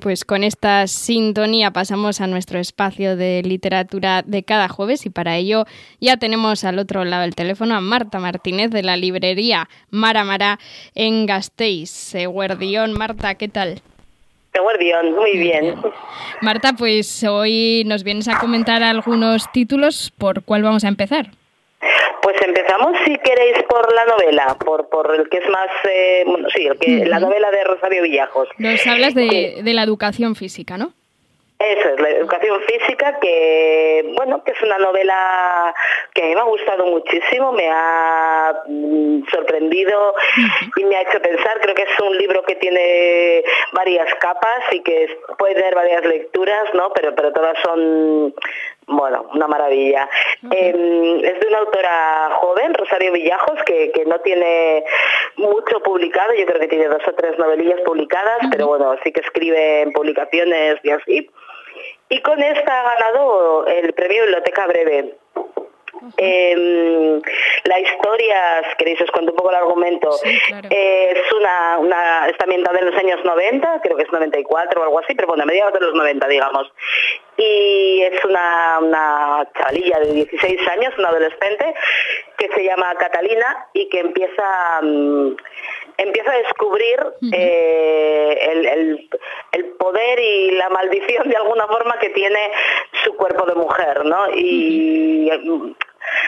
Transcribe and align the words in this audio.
pues 0.00 0.24
con 0.24 0.42
esta 0.42 0.86
sintonía 0.86 1.70
pasamos 1.70 2.20
a 2.20 2.26
nuestro 2.26 2.58
espacio 2.58 3.16
de 3.16 3.42
literatura 3.44 4.22
de 4.22 4.42
cada 4.42 4.68
jueves 4.68 5.06
y 5.06 5.10
para 5.10 5.36
ello 5.36 5.66
ya 6.00 6.16
tenemos 6.16 6.64
al 6.64 6.78
otro 6.78 7.04
lado 7.04 7.22
del 7.22 7.34
teléfono 7.34 7.74
a 7.74 7.80
Marta 7.80 8.18
Martínez 8.18 8.70
de 8.70 8.82
la 8.82 8.96
librería 8.96 9.68
Mara 9.90 10.24
Mara 10.24 10.58
en 10.94 11.26
Gasteiz. 11.26 12.14
Guardión, 12.26 12.92
Marta, 12.94 13.34
¿qué 13.34 13.48
tal? 13.48 13.82
Guardión, 14.58 15.14
muy 15.14 15.38
bien. 15.38 15.76
Marta, 16.40 16.72
pues 16.72 17.22
hoy 17.24 17.84
nos 17.86 18.02
vienes 18.02 18.26
a 18.28 18.38
comentar 18.40 18.82
algunos 18.82 19.50
títulos. 19.52 20.12
¿Por 20.18 20.42
cuál 20.42 20.62
vamos 20.62 20.84
a 20.84 20.88
empezar? 20.88 21.30
Pues 22.22 22.36
empezamos, 22.42 22.92
si 23.04 23.16
queréis, 23.18 23.62
por 23.68 23.92
la 23.94 24.04
novela, 24.04 24.56
por, 24.64 24.88
por 24.88 25.14
el 25.14 25.28
que 25.28 25.38
es 25.38 25.48
más, 25.48 25.68
eh, 25.90 26.24
sí, 26.54 26.66
el 26.66 26.78
que, 26.78 27.06
la 27.06 27.18
novela 27.18 27.50
de 27.50 27.64
Rosario 27.64 28.02
Villajos. 28.02 28.48
Nos 28.58 28.86
hablas 28.86 29.14
de, 29.14 29.60
de 29.62 29.74
la 29.74 29.82
educación 29.82 30.36
física, 30.36 30.76
¿no? 30.76 30.92
Eso 31.60 31.90
es, 31.90 32.00
la 32.00 32.08
educación 32.08 32.58
física, 32.62 33.18
que 33.20 34.14
bueno, 34.16 34.42
que 34.42 34.52
es 34.52 34.62
una 34.62 34.78
novela 34.78 35.74
que 36.14 36.22
a 36.22 36.26
mí 36.26 36.34
me 36.34 36.40
ha 36.40 36.44
gustado 36.44 36.86
muchísimo, 36.86 37.52
me 37.52 37.68
ha 37.70 38.62
mm, 38.66 39.28
sorprendido 39.30 40.14
y 40.76 40.84
me 40.84 40.96
ha 40.96 41.02
hecho 41.02 41.20
pensar. 41.20 41.60
Creo 41.60 41.74
que 41.74 41.82
es 41.82 42.00
un 42.00 42.16
libro 42.16 42.42
que 42.44 42.54
tiene 42.54 43.44
varias 43.74 44.08
capas 44.14 44.72
y 44.72 44.80
que 44.80 45.18
puede 45.36 45.54
tener 45.54 45.74
varias 45.74 46.02
lecturas, 46.06 46.64
¿no? 46.72 46.94
Pero, 46.94 47.14
pero 47.14 47.30
todas 47.30 47.58
son 47.62 48.34
bueno, 48.90 49.26
una 49.32 49.46
maravilla. 49.46 50.08
Em, 50.42 51.24
es 51.24 51.40
de 51.40 51.46
una 51.48 51.58
autora 51.58 52.30
joven, 52.34 52.74
Rosario 52.74 53.12
Villajos, 53.12 53.62
que, 53.64 53.92
no 54.06 54.18
tiene 54.20 54.84
mucho 55.36 55.80
publicado, 55.80 56.34
yo 56.34 56.46
creo 56.46 56.60
que 56.60 56.68
tiene 56.68 56.88
dos 56.88 57.02
o 57.06 57.12
tres 57.12 57.38
novelillas 57.38 57.80
publicadas, 57.82 58.38
pero 58.50 58.66
bueno, 58.66 58.96
sí 59.04 59.12
que 59.12 59.20
escribe 59.20 59.82
en 59.82 59.92
publicaciones 59.92 60.78
y 60.82 60.90
así. 60.90 61.30
Y 62.08 62.20
con 62.22 62.42
esta 62.42 62.80
ha 62.80 62.94
ganado 62.94 63.66
el 63.66 63.92
premio 63.94 64.22
Biblioteca 64.22 64.66
Breve. 64.66 65.14
Em, 66.16 67.20
la 67.64 67.80
historia, 67.80 68.62
si 68.70 68.76
queréis 68.76 69.00
os 69.00 69.10
cuento 69.10 69.32
un 69.32 69.36
poco 69.36 69.50
el 69.50 69.56
argumento, 69.56 70.10
es 70.24 71.32
una, 71.32 71.78
una, 71.78 72.28
está 72.28 72.44
ambientada 72.44 72.78
en 72.78 72.86
los 72.86 72.96
años 72.96 73.24
90, 73.24 73.80
creo 73.82 73.96
que 73.96 74.04
es 74.04 74.12
94 74.12 74.80
o 74.80 74.84
algo 74.84 74.98
así, 75.00 75.14
pero 75.14 75.28
bueno, 75.28 75.42
a 75.42 75.46
mediados 75.46 75.74
de 75.74 75.80
los 75.80 75.94
90, 75.94 76.26
digamos. 76.28 76.72
Y 77.36 78.02
es 78.02 78.24
una, 78.24 78.78
una 78.80 79.48
chavalilla 79.56 80.00
de 80.00 80.12
16 80.12 80.68
años, 80.68 80.94
una 80.98 81.08
adolescente, 81.08 81.74
que 82.38 82.48
se 82.48 82.64
llama 82.64 82.94
Catalina 82.96 83.68
y 83.72 83.88
que 83.88 84.00
empieza... 84.00 84.80
Mm, 84.82 85.36
empieza 86.00 86.32
a 86.32 86.38
descubrir 86.38 86.98
eh, 87.32 89.08
el, 89.52 89.66
poder 89.78 90.18
y 90.18 90.52
la 90.52 90.68
maldición 90.70 91.28
de 91.28 91.36
alguna 91.36 91.66
forma 91.66 91.98
que 91.98 92.10
tiene 92.10 92.50
su 93.04 93.14
cuerpo 93.16 93.46
de 93.46 93.54
mujer, 93.54 94.04
¿no? 94.04 94.30
Y 94.34 95.30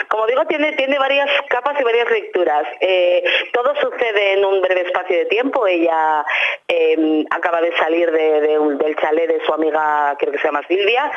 como 0.09 0.27
digo, 0.27 0.44
tiene, 0.47 0.72
tiene 0.72 0.99
varias 0.99 1.28
capas 1.49 1.78
y 1.81 1.84
varias 1.84 2.10
lecturas. 2.10 2.65
Eh, 2.81 3.25
todo 3.53 3.75
sucede 3.77 4.34
en 4.34 4.44
un 4.44 4.60
breve 4.60 4.83
espacio 4.83 5.16
de 5.16 5.25
tiempo. 5.27 5.66
Ella 5.66 6.25
em, 6.69 7.25
acaba 7.31 7.60
de 7.60 7.77
salir 7.77 8.11
del 8.11 8.97
chalet 8.97 9.28
de 9.28 9.44
su 9.44 9.53
amiga, 9.53 10.15
creo 10.19 10.32
que 10.32 10.38
se 10.38 10.44
llama 10.44 10.62
Silvia, 10.69 11.11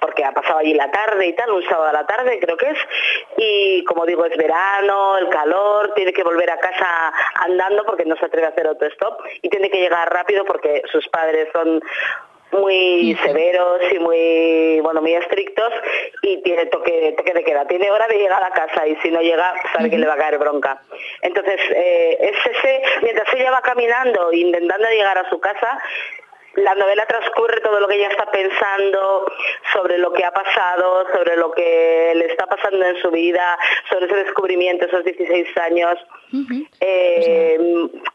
porque 0.00 0.24
ha 0.24 0.32
pasado 0.32 0.58
allí 0.58 0.74
la 0.74 0.90
tarde 0.90 1.26
y 1.26 1.32
tal, 1.34 1.50
un 1.50 1.64
sábado 1.64 1.88
a 1.88 1.92
la 1.92 2.06
tarde 2.06 2.38
creo 2.40 2.56
que 2.56 2.70
es. 2.70 2.78
Y 3.36 3.84
como 3.84 4.06
digo, 4.06 4.24
es 4.24 4.36
verano, 4.36 5.18
el 5.18 5.28
calor, 5.28 5.92
tiene 5.94 6.12
que 6.12 6.22
volver 6.22 6.50
a 6.50 6.58
casa 6.58 7.12
andando 7.36 7.84
porque 7.84 8.04
no 8.04 8.16
se 8.16 8.26
atreve 8.26 8.46
a 8.46 8.50
hacer 8.50 8.66
autostop 8.66 9.20
y 9.40 9.48
tiene 9.48 9.70
que 9.70 9.78
llegar 9.78 10.12
rápido 10.12 10.44
porque 10.44 10.82
sus 10.90 11.06
padres 11.08 11.48
son 11.52 11.82
muy 12.52 13.16
severos 13.24 13.80
y 13.92 13.98
muy 13.98 14.80
bueno 14.80 15.00
muy 15.00 15.14
estrictos 15.14 15.72
y 16.22 16.42
tiene 16.42 16.66
toque, 16.66 17.14
toque 17.16 17.32
de 17.34 17.44
queda. 17.44 17.66
Tiene 17.66 17.90
hora 17.90 18.06
de 18.08 18.18
llegar 18.18 18.42
a 18.42 18.50
casa 18.50 18.86
y 18.86 18.96
si 18.96 19.10
no 19.10 19.20
llega 19.20 19.54
sabe 19.72 19.90
que 19.90 19.98
le 19.98 20.06
va 20.06 20.14
a 20.14 20.18
caer 20.18 20.38
bronca. 20.38 20.80
Entonces 21.22 21.60
eh, 21.74 22.18
es 22.20 22.56
ese 22.56 22.82
mientras 23.02 23.32
ella 23.34 23.50
va 23.50 23.60
caminando 23.62 24.32
intentando 24.32 24.88
llegar 24.88 25.18
a 25.18 25.28
su 25.30 25.40
casa 25.40 25.78
la 26.56 26.74
novela 26.74 27.04
transcurre 27.06 27.60
todo 27.60 27.80
lo 27.80 27.88
que 27.88 27.96
ella 27.96 28.08
está 28.08 28.30
pensando 28.30 29.26
sobre 29.72 29.98
lo 29.98 30.12
que 30.12 30.24
ha 30.24 30.32
pasado, 30.32 31.06
sobre 31.12 31.36
lo 31.36 31.50
que 31.52 32.12
le 32.14 32.26
está 32.26 32.46
pasando 32.46 32.84
en 32.84 33.00
su 33.00 33.10
vida, 33.10 33.58
sobre 33.90 34.06
ese 34.06 34.16
descubrimiento, 34.16 34.86
esos 34.86 35.04
16 35.04 35.56
años. 35.58 35.98
Eh, 36.80 37.58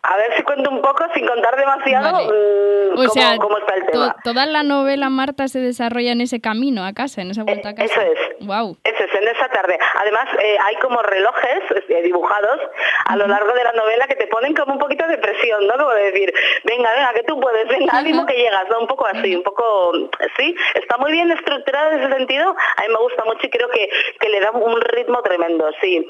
a 0.02 0.18
ver 0.18 0.34
si 0.36 0.44
cuento 0.44 0.72
un 0.72 0.81
poco, 0.81 1.06
sin 1.14 1.28
contar 1.28 1.56
demasiado, 1.56 2.24
mm, 2.24 3.40
cómo, 3.40 3.58
está 3.59 3.75
el 3.75 3.86
tema. 3.86 4.16
toda 4.24 4.46
la 4.48 4.64
novela, 4.64 5.09
Marta, 5.09 5.48
se 5.48 5.59
desarrolla 5.59 6.14
en 6.14 6.22
ese 6.22 6.42
camino 6.42 6.84
a 6.84 6.94
casa, 6.94 7.22
en 7.22 7.30
esa 7.30 7.44
vuelta 7.44 7.69
a 7.69 7.75
casa. 7.75 7.86
Eso 7.86 8.02
es. 8.02 8.48
Wow. 8.48 8.78
Eso 8.84 9.04
es, 9.04 9.22
en 9.22 9.28
esa 9.28 9.48
tarde. 9.50 9.78
Además, 10.02 10.28
eh, 10.42 10.58
hay 10.64 10.75
como 10.78 11.02
relojes 11.04 11.64
eh, 11.90 12.02
dibujados 12.02 12.59
a 13.06 13.16
lo 13.18 13.28
largo 13.28 13.54
de 13.54 13.64
la 13.64 13.74
novela 13.74 14.08
que 14.08 14.16
te 14.16 14.28
ponen 14.28 14.56
como 14.56 14.74
un 14.74 14.80
poquito 14.80 15.08
de 15.08 15.18
presión, 15.19 15.68
¿no? 15.68 15.74
Como 15.78 15.92
de 15.92 16.12
decir, 16.12 16.34
venga, 16.64 16.92
venga, 16.94 17.14
que 17.14 17.24
tú 17.24 17.40
puedes, 17.40 17.68
venga, 17.68 17.98
ánimo 17.98 18.25
que 18.27 18.38
llegas, 18.38 18.69
¿no? 18.69 18.81
Un 18.81 18.88
poco 18.88 19.07
así, 19.07 19.35
un 19.35 19.43
poco, 19.43 19.93
sí. 20.38 20.55
Está 20.75 20.97
muy 20.97 21.11
bien 21.11 21.31
estructurado 21.31 21.91
en 21.91 21.99
ese 22.01 22.13
sentido. 22.13 22.49
A 22.49 22.81
mí 22.83 22.89
me 22.89 22.99
gusta 22.99 23.23
mucho 23.25 23.47
y 23.47 23.49
creo 23.49 23.69
que, 23.69 23.89
que 24.19 24.29
le 24.29 24.39
da 24.39 24.51
un 24.51 24.79
ritmo 24.81 25.21
tremendo, 25.23 25.69
sí. 25.81 26.07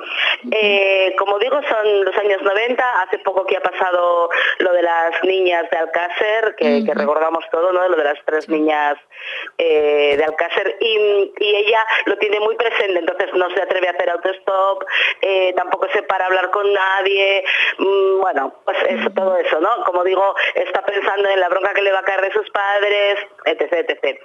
como 1.17 1.39
digo, 1.39 1.59
son 1.63 2.05
los 2.05 2.15
años 2.17 2.41
90, 2.41 3.01
hace 3.01 3.19
poco 3.19 3.45
que 3.45 3.57
ha 3.57 3.61
pasado 3.61 4.29
lo 4.59 4.73
de 4.73 4.81
las 4.81 5.23
niñas 5.23 5.69
de 5.69 5.77
Alcácer, 5.77 6.55
que, 6.57 6.83
recordamos 6.93 7.43
todo, 7.51 7.71
¿no? 7.71 7.87
Lo 7.87 7.97
de 7.97 8.03
las 8.03 8.19
tres 8.25 8.47
niñas 8.49 8.97
eh, 9.57 10.15
de 10.17 10.23
Alcácer, 10.23 10.77
y, 10.79 11.33
ella 11.39 11.85
lo 12.05 12.17
tiene 12.17 12.39
muy 12.39 12.55
presente, 12.55 12.99
entonces 12.99 13.33
no 13.33 13.49
se 13.49 13.61
atreve 13.61 13.87
a 13.87 13.91
hacer 13.91 14.09
autostop, 14.09 14.83
eh, 15.21 15.53
tampoco 15.55 15.87
se 15.91 16.03
para 16.03 16.25
hablar 16.25 16.51
con 16.51 16.71
nadie, 16.71 17.43
mm, 17.77 18.21
bueno, 18.21 18.53
pues 18.63 18.77
eso, 18.87 19.09
todo 19.11 19.37
eso, 19.37 19.59
¿no? 19.59 19.83
Como 19.85 20.03
digo, 20.03 20.35
está 20.55 20.81
pensando 20.83 21.29
en 21.29 21.39
la 21.39 21.49
bronca 21.49 21.73
que 21.73 21.81
le 21.81 21.91
va 21.91 21.99
a 21.99 22.03
caer 22.07 22.21
de 22.21 22.31
sus 22.31 22.49
padres, 22.51 23.19
etc. 23.45 23.85
etc. 23.89 24.19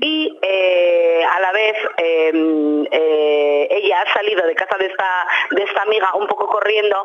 Y 0.00 0.38
eh, 0.42 1.24
a 1.24 1.40
la 1.40 1.52
vez 1.52 1.76
em, 1.98 2.86
ella 2.90 4.02
ha 4.02 4.12
salido 4.14 4.46
de 4.46 4.54
casa 4.54 4.76
de 4.78 4.86
esta, 4.86 5.26
de 5.50 5.62
esta 5.62 5.82
amiga 5.82 6.14
un 6.14 6.26
poco 6.26 6.48
corriendo 6.48 7.04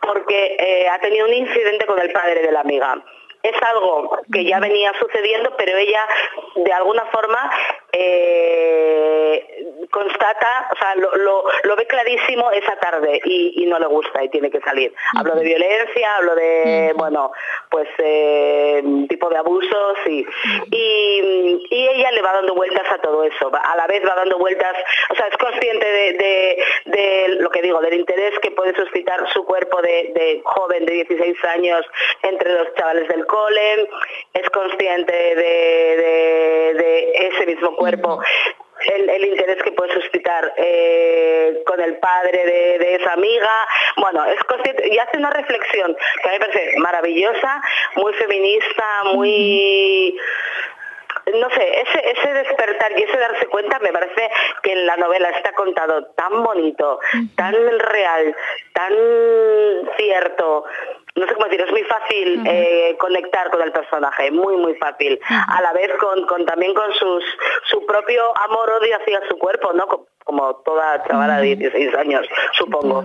porque 0.00 0.56
eh, 0.58 0.88
ha 0.88 0.98
tenido 1.00 1.26
un 1.26 1.34
incidente 1.34 1.86
con 1.86 1.98
el 2.00 2.12
padre 2.12 2.42
de 2.42 2.52
la 2.52 2.60
amiga 2.60 3.02
es 3.44 3.62
algo 3.62 4.18
que 4.32 4.42
ya 4.42 4.58
venía 4.58 4.90
sucediendo, 4.98 5.54
pero 5.58 5.76
ella 5.76 6.08
de 6.54 6.72
alguna 6.72 7.04
forma 7.12 7.50
eh, 7.96 9.46
constata, 9.90 10.68
o 10.72 10.76
sea, 10.76 10.94
lo, 10.96 11.76
ve 11.76 11.86
clarísimo 11.86 12.50
esa 12.50 12.76
tarde 12.76 13.20
y, 13.24 13.64
no 13.66 13.78
le 13.78 13.86
gusta 13.86 14.22
y 14.22 14.28
tiene 14.28 14.50
que 14.50 14.60
salir. 14.60 14.92
Hablo 15.16 15.34
de 15.36 15.44
violencia, 15.44 16.16
hablo 16.16 16.34
de, 16.34 16.92
bueno, 16.96 17.32
pues 17.70 17.88
eh, 17.98 18.82
tipo 19.08 19.30
de 19.30 19.36
abusos 19.36 19.98
y, 20.06 20.26
y, 20.70 21.66
ella 21.70 22.10
le 22.12 22.22
va 22.22 22.32
dando 22.32 22.54
vueltas 22.54 22.84
a 22.90 22.98
todo 22.98 23.24
eso, 23.24 23.50
a 23.54 23.76
la 23.76 23.86
vez 23.86 24.02
va 24.06 24.14
dando 24.14 24.38
vueltas, 24.38 24.74
o 25.10 25.14
sea, 25.14 25.26
es 25.28 25.36
consciente 25.36 25.86
de, 25.86 26.64
lo 27.38 27.50
que 27.50 27.62
digo, 27.62 27.80
del 27.80 27.94
interés 27.94 28.38
que 28.40 28.50
puede 28.50 28.74
suscitar 28.74 29.20
su 29.32 29.44
cuerpo 29.44 29.80
de, 29.82 30.40
joven 30.44 30.86
de 30.86 30.94
16 30.94 31.44
años 31.44 31.86
entre 32.22 32.52
los 32.52 32.74
chavales 32.74 33.08
del 33.08 33.26
cole, 33.26 33.88
es 34.32 34.50
consciente 34.50 35.12
de 35.12 37.28
ese 37.28 37.46
mismo 37.46 37.76
cuerpo 37.76 37.83
el, 37.86 39.24
interés 39.24 39.62
que 39.62 39.72
puede 39.72 39.94
suscitar 39.94 40.52
eh, 40.56 41.62
con 41.66 41.80
el 41.80 41.98
padre 41.98 42.44
de, 42.78 42.94
esa 42.96 43.12
amiga. 43.12 43.50
Bueno, 43.96 44.24
es 44.26 44.40
y 44.90 44.98
hace 44.98 45.18
una 45.18 45.30
reflexión 45.30 45.96
que 46.22 46.28
a 46.28 46.32
mí 46.32 46.38
me 46.38 46.46
parece 46.46 46.78
maravillosa, 46.78 47.62
muy 47.96 48.12
feminista, 48.14 49.04
muy 49.14 50.16
no 51.32 51.48
sé, 51.50 51.80
ese, 51.80 52.10
ese 52.10 52.34
despertar 52.34 52.98
y 52.98 53.02
ese 53.02 53.16
darse 53.16 53.46
cuenta 53.46 53.78
me 53.78 53.92
parece 53.92 54.30
que 54.62 54.72
en 54.72 54.86
la 54.86 54.96
novela 54.96 55.30
está 55.30 55.52
contado 55.52 56.04
tan 56.16 56.42
bonito, 56.42 57.00
tan 57.34 57.54
real, 57.78 58.36
tan 58.74 58.92
cierto, 59.96 60.64
no 61.16 61.26
sé 61.26 61.34
cómo 61.34 61.46
decir, 61.46 61.60
es 61.60 61.70
muy 61.70 61.84
fácil 61.84 62.42
eh, 62.46 62.96
conectar 62.98 63.50
con 63.50 63.62
el 63.62 63.72
personaje, 63.72 64.30
muy, 64.30 64.56
muy 64.56 64.74
fácil. 64.74 65.20
A 65.28 65.62
la 65.62 65.72
vez 65.72 65.90
con, 65.98 66.26
con 66.26 66.44
también 66.44 66.74
con 66.74 66.92
sus, 66.94 67.24
su 67.70 67.86
propio 67.86 68.36
amor-odio 68.38 68.96
hacia 68.96 69.20
su 69.28 69.38
cuerpo, 69.38 69.72
¿no? 69.72 69.86
Como 70.24 70.54
toda 70.64 71.04
chavala 71.06 71.40
de 71.40 71.56
16 71.56 71.94
años, 71.96 72.26
supongo. 72.52 73.04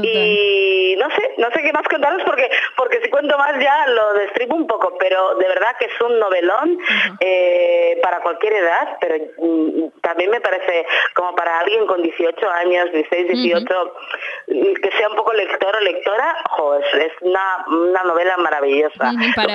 Y 0.00 0.94
no 0.96 1.10
sé, 1.10 1.34
no 1.38 1.50
sé 1.50 1.60
qué 1.60 1.72
más 1.72 1.86
contaros 1.88 2.22
porque 2.24 2.48
porque 2.76 3.00
si 3.02 3.10
cuento 3.10 3.36
más 3.36 3.58
ya 3.60 3.86
lo 3.88 4.14
destripo 4.14 4.54
un 4.54 4.66
poco, 4.66 4.96
pero 4.98 5.34
de 5.36 5.48
verdad 5.48 5.76
que 5.78 5.86
es 5.86 6.00
un 6.00 6.18
novelón 6.18 6.78
eh, 7.20 7.98
para 8.02 8.20
cualquier 8.20 8.54
edad, 8.54 8.96
pero 9.00 9.16
mm, 9.38 10.00
también 10.00 10.30
me 10.30 10.40
parece 10.40 10.86
como 11.14 11.34
para 11.34 11.60
alguien 11.60 11.86
con 11.86 12.02
18 12.02 12.50
años, 12.50 12.92
16, 12.92 13.28
18, 13.28 13.94
que 14.46 14.90
sea 14.96 15.08
un 15.08 15.16
poco 15.16 15.32
lector 15.32 15.74
o 15.74 15.80
lectora, 15.80 16.36
es, 16.98 17.12
una, 17.20 17.64
una, 17.68 18.02
novela 18.04 18.36
maravillosa. 18.38 19.12
para, 19.36 19.54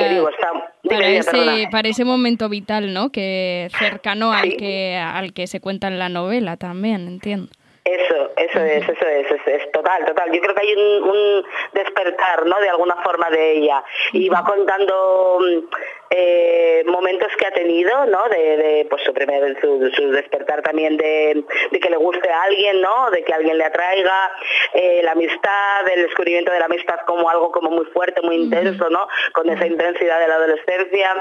ese, 0.92 1.68
para 1.72 1.88
ese 1.90 2.06
momento 2.06 2.50
vital, 2.50 2.94
¿no? 2.94 3.12
Que 3.12 3.70
cercano 3.78 4.32
al 4.32 4.56
que 4.58 4.98
al 4.98 5.34
que 5.34 5.48
se 5.48 5.60
cuenta 5.60 5.88
en 5.88 6.00
la 6.00 6.10
novela 6.10 6.58
también, 6.58 7.08
entiendo. 7.08 7.50
Eso, 7.88 8.32
eso 8.36 8.60
es, 8.60 8.84
eso 8.84 9.08
es, 9.08 9.48
es, 9.48 9.72
total, 9.72 10.04
total. 10.04 10.30
Yo 10.34 10.42
creo 10.42 10.54
que 10.54 10.62
hay 10.62 10.74
un, 10.76 11.46
despertar, 11.72 12.46
¿no? 12.46 12.60
De 12.60 12.68
alguna 12.68 12.98
forma 12.98 13.30
de 13.30 13.60
ella. 13.60 13.82
Y 14.12 14.28
va 14.28 14.44
contando 14.44 15.40
mm, 15.40 15.76
eh, 16.10 16.84
momentos 16.86 17.30
que 17.38 17.46
ha 17.46 17.52
tenido, 17.52 18.06
¿no? 18.08 18.28
De, 18.28 18.86
pues 18.90 19.04
su 19.04 19.14
primer, 19.14 19.58
su, 19.62 19.80
despertar 20.12 20.64
también 20.64 20.98
de, 20.98 21.46
que 21.82 21.90
le 21.90 21.96
guste 21.96 22.30
a 22.30 22.44
alguien, 22.44 22.82
¿no? 22.82 23.10
De 23.10 23.24
que 23.24 23.34
alguien 23.34 23.58
le 23.58 23.64
atraiga, 23.64 24.32
eh, 24.74 25.00
la 25.04 25.14
amistad, 25.14 25.88
el 25.88 26.04
descubrimiento 26.04 26.52
de 26.52 26.60
la 26.60 26.66
amistad 26.66 27.00
como 27.06 27.30
algo 27.30 27.54
como 27.54 27.72
muy 27.72 27.86
fuerte, 27.86 28.22
muy 28.22 28.36
intenso, 28.36 28.90
¿no? 28.90 29.08
Con 29.32 29.50
esa 29.50 29.66
intensidad 29.66 30.20
de 30.20 30.28
la 30.28 30.36
adolescencia. 30.36 31.16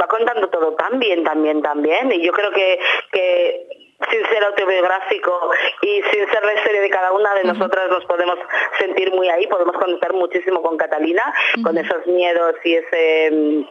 Va 0.00 0.06
contando 0.06 0.48
todo 0.48 0.72
tan 0.76 0.98
bien, 0.98 1.24
también, 1.24 1.60
también. 1.60 2.10
Y 2.10 2.24
yo 2.24 2.32
creo 2.32 2.52
que, 2.52 2.78
que 3.12 3.79
sin 4.10 4.24
ser 4.26 4.44
autobiográfico 4.44 5.50
y 5.82 6.02
sin 6.10 6.28
ser 6.30 6.44
la 6.44 6.54
historia 6.54 6.80
de 6.80 6.90
cada 6.90 7.12
una 7.12 7.34
de 7.34 7.44
nosotras 7.44 7.88
nos 7.90 8.04
podemos 8.06 8.38
sentir 8.78 9.12
muy 9.12 9.28
ahí, 9.28 9.46
podemos 9.46 9.76
conectar 9.76 10.12
muchísimo 10.12 10.62
con 10.62 10.76
Catalina, 10.76 11.22
con 11.62 11.76
esos 11.76 12.06
miedos 12.06 12.54
y 12.64 12.74
ese 12.76 13.66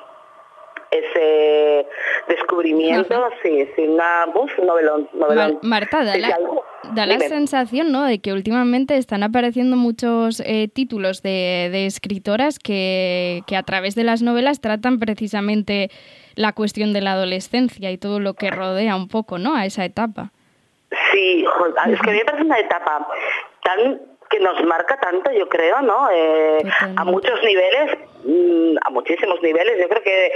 ese 0.91 1.85
descubrimiento, 2.27 3.29
sí, 3.43 3.67
sí, 3.75 3.83
una, 3.83 4.25
bus, 4.27 4.51
un 4.57 4.67
novelón. 4.67 5.59
Marta, 5.61 6.03
da 6.03 6.17
la, 6.17 6.37
da 6.93 7.05
la 7.05 7.19
sensación 7.19 7.91
¿no? 7.91 8.03
de 8.03 8.19
que 8.19 8.33
últimamente 8.33 8.97
están 8.97 9.23
apareciendo 9.23 9.75
muchos 9.75 10.39
eh, 10.39 10.67
títulos 10.67 11.21
de, 11.21 11.69
de 11.71 11.85
escritoras 11.85 12.57
que, 12.57 13.41
que, 13.45 13.55
a 13.55 13.63
través 13.63 13.95
de 13.95 14.03
las 14.03 14.21
novelas 14.21 14.61
tratan 14.61 14.99
precisamente 14.99 15.91
la 16.35 16.53
cuestión 16.53 16.93
de 16.93 17.01
la 17.01 17.13
adolescencia 17.13 17.91
y 17.91 17.97
todo 17.97 18.19
lo 18.19 18.33
que 18.33 18.49
rodea 18.49 18.95
un 18.95 19.07
poco, 19.07 19.37
¿no? 19.37 19.55
A 19.55 19.65
esa 19.65 19.85
etapa. 19.85 20.31
Sí, 21.11 21.45
es 21.87 22.01
que 22.01 22.09
a 22.09 22.13
mí 22.13 22.19
me 22.19 22.25
parece 22.25 22.43
una 22.43 22.59
etapa 22.59 23.07
tan 23.63 24.01
que 24.29 24.39
nos 24.39 24.63
marca 24.63 24.97
tanto, 24.99 25.31
yo 25.31 25.49
creo, 25.49 25.81
¿no? 25.81 26.09
Eh, 26.11 26.63
a 26.95 27.03
muchos 27.03 27.41
niveles, 27.43 27.97
a 28.83 28.89
muchísimos 28.89 29.41
niveles. 29.41 29.79
Yo 29.79 29.89
creo 29.89 30.03
que 30.03 30.31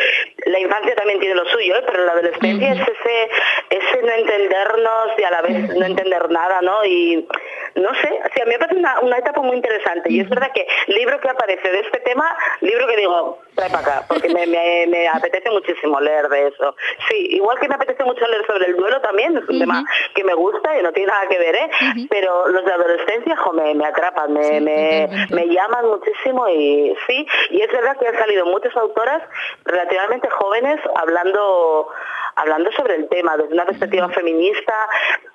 la 0.45 0.59
infancia 0.59 0.95
también 0.95 1.19
tiene 1.19 1.35
lo 1.35 1.45
suyo, 1.45 1.75
¿eh? 1.75 1.83
pero 1.85 2.05
la 2.05 2.11
adolescencia 2.13 2.73
es 2.73 2.81
ese, 2.81 3.29
ese 3.69 4.01
no 4.01 4.11
entendernos 4.11 5.07
y 5.17 5.23
a 5.23 5.31
la 5.31 5.41
vez 5.41 5.75
no 5.75 5.85
entender 5.85 6.29
nada, 6.29 6.61
¿no? 6.61 6.85
Y 6.85 7.27
no 7.75 7.89
sé, 7.95 8.21
sí, 8.35 8.41
a 8.41 8.45
mí 8.45 8.51
me 8.51 8.59
parece 8.59 8.79
una, 8.79 9.17
etapa 9.17 9.41
muy 9.41 9.55
interesante. 9.55 10.11
Y 10.11 10.19
es 10.19 10.29
verdad 10.29 10.51
que 10.53 10.67
libro 10.87 11.19
que 11.19 11.29
aparece 11.29 11.71
de 11.71 11.79
este 11.79 11.99
tema, 12.01 12.35
libro 12.61 12.87
que 12.87 12.97
digo, 12.97 13.39
trae 13.55 13.69
para 13.69 13.81
acá, 13.81 14.05
porque 14.07 14.29
me, 14.29 15.07
apetece 15.07 15.49
muchísimo 15.49 15.99
leer 15.99 16.29
de 16.29 16.47
eso. 16.47 16.75
Sí, 17.09 17.27
igual 17.31 17.59
que 17.59 17.67
me 17.67 17.75
apetece 17.75 18.03
mucho 18.03 18.27
leer 18.27 18.45
sobre 18.45 18.67
el 18.67 18.75
duelo 18.75 19.01
también, 19.01 19.37
es 19.37 19.47
un 19.47 19.59
tema 19.59 19.83
que 20.13 20.23
me 20.23 20.33
gusta 20.33 20.77
y 20.77 20.83
no 20.83 20.91
tiene 20.91 21.11
nada 21.11 21.27
que 21.27 21.37
ver, 21.37 21.55
¿eh? 21.55 21.69
Pero 22.09 22.47
los 22.47 22.63
de 22.63 22.73
adolescencia, 22.73 23.35
jo, 23.37 23.53
me, 23.53 23.85
atrapan, 23.85 24.33
me, 24.33 24.59
me, 24.61 25.47
llaman 25.47 25.87
muchísimo 25.87 26.47
y 26.49 26.95
sí, 27.07 27.27
y 27.51 27.61
es 27.61 27.71
verdad 27.71 27.82
que 27.99 28.07
han 28.07 28.17
salido 28.17 28.45
muchas 28.45 28.75
autoras 28.75 29.21
relativamente 29.65 30.29
jóvenes 30.29 30.79
hablando 30.95 31.89
hablando 32.35 32.71
sobre 32.71 32.95
el 32.95 33.09
tema 33.09 33.37
desde 33.37 33.53
una 33.53 33.65
perspectiva 33.65 34.09
feminista, 34.09 34.73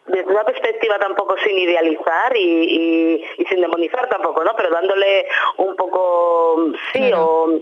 desde 0.08 0.30
una 0.30 0.44
perspectiva 0.44 0.98
tampoco 0.98 1.36
sin 1.44 1.58
idealizar 1.58 2.36
y, 2.36 3.24
sin 3.48 3.60
demonizar 3.60 4.08
tampoco, 4.08 4.44
¿no? 4.44 4.52
Pero 4.56 4.70
dándole 4.70 5.26
un 5.56 5.76
poco, 5.76 6.72
sí, 6.92 7.10
o, 7.14 7.60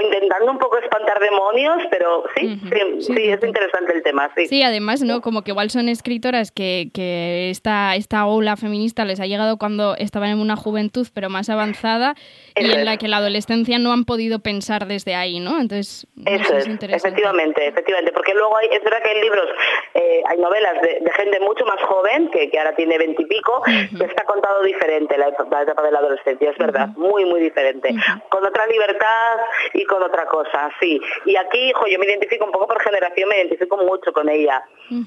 intentando 0.00 0.50
un 0.50 0.58
poco 0.58 0.78
espantar 0.78 1.20
demonios, 1.20 1.82
pero 1.90 2.24
sí, 2.36 2.60
sí, 3.00 3.28
es 3.28 3.42
interesante 3.42 3.92
el 3.94 4.02
tema, 4.02 4.30
sí. 4.36 4.46
Sí, 4.46 4.62
además, 4.62 5.02
¿no? 5.02 5.20
Como 5.20 5.42
que 5.42 5.50
igual 5.50 5.70
son 5.70 5.88
escritoras 5.88 6.52
que, 6.52 6.88
que 6.94 7.50
esta, 7.50 7.96
esta 7.96 8.26
ola 8.26 8.56
feminista 8.56 9.04
les 9.04 9.20
ha 9.20 9.26
llegado 9.26 9.58
cuando 9.58 9.96
estaban 9.96 10.30
en 10.30 10.40
una 10.40 10.56
juventud, 10.56 11.06
pero 11.14 11.28
más 11.28 11.50
avanzada, 11.50 12.14
y 12.56 12.70
en 12.70 12.84
la 12.84 12.96
que 12.96 13.08
la 13.08 13.18
adolescencia 13.18 13.78
no 13.78 13.92
han 13.92 14.04
podido 14.04 14.38
pensar 14.40 14.86
desde 14.86 15.14
ahí, 15.14 15.40
¿no? 15.40 15.60
Entonces, 15.60 16.06
eso 16.26 16.56
es, 16.56 16.66
efectivamente, 16.66 17.66
efectivamente, 17.66 18.12
porque 18.12 18.34
luego 18.34 18.56
hay, 18.56 18.68
es 18.72 18.82
verdad 18.82 19.02
que 19.02 19.10
hay 19.10 19.20
libros, 19.20 19.48
eh, 19.94 20.22
hay 20.28 20.38
novelas 20.38 20.80
de, 20.82 21.00
de 21.00 21.10
gente 21.12 21.40
mucho 21.40 21.64
más 21.64 21.80
joven, 21.88 22.28
que, 22.30 22.50
ahora 22.58 22.74
tiene 22.76 22.98
veintipico, 22.98 23.62
que 23.64 24.04
está 24.04 24.24
contado 24.24 24.62
diferente 24.62 25.16
la, 25.16 25.28
etapa 25.28 25.64
de 25.64 25.90
la 25.90 25.98
adolescencia, 25.98 26.50
es 26.50 26.58
verdad, 26.58 26.88
muy, 26.96 27.24
muy 27.24 27.40
diferente. 27.40 27.94
Con 28.28 28.44
otra 28.44 28.66
libertad 28.66 29.36
y 29.72 29.84
con 29.84 30.02
otra 30.02 30.26
cosa, 30.26 30.70
sí. 30.78 31.00
Y 31.24 31.36
aquí, 31.36 31.70
hijo, 31.70 31.86
yo 31.86 31.98
me 31.98 32.06
identifico 32.06 32.44
un 32.44 32.52
poco 32.52 32.66
por 32.68 32.82
generación, 32.82 33.28
me 33.28 33.38
identifico 33.38 33.78
mucho 33.78 34.12
con 34.12 34.28
ella. 34.28 34.62